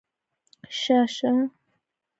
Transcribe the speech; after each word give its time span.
شه 0.79 0.99
شه 1.15 1.31